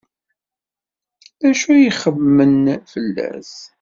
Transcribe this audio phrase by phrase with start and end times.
[1.41, 3.51] D acu ay ixemmem fell-as?